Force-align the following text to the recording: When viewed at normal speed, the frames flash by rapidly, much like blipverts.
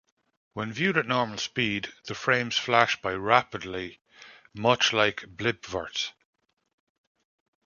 When 0.53 0.73
viewed 0.73 0.97
at 0.97 1.05
normal 1.05 1.37
speed, 1.37 1.93
the 2.05 2.15
frames 2.15 2.57
flash 2.57 2.99
by 3.03 3.13
rapidly, 3.13 3.99
much 4.51 4.93
like 4.93 5.21
blipverts. 5.27 6.13